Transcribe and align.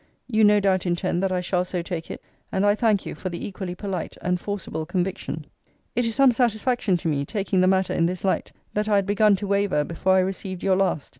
You 0.25 0.43
no 0.43 0.59
doubt 0.59 0.87
intend 0.87 1.21
that 1.21 1.31
I 1.31 1.41
shall 1.41 1.63
so 1.63 1.83
take 1.83 2.09
it; 2.09 2.23
and 2.51 2.65
I 2.65 2.73
thank 2.73 3.05
you 3.05 3.13
for 3.13 3.29
the 3.29 3.45
equally 3.45 3.75
polite 3.75 4.17
and 4.23 4.39
forcible 4.39 4.83
conviction. 4.83 5.45
It 5.95 6.07
is 6.07 6.15
some 6.15 6.31
satisfaction 6.31 6.97
to 6.97 7.07
me 7.07 7.23
(taking 7.23 7.61
the 7.61 7.67
matter 7.67 7.93
in 7.93 8.07
this 8.07 8.23
light) 8.23 8.51
that 8.73 8.89
I 8.89 8.95
had 8.95 9.05
begun 9.05 9.35
to 9.35 9.45
waver 9.47 9.83
before 9.83 10.15
I 10.15 10.21
received 10.21 10.63
your 10.63 10.75
last. 10.75 11.09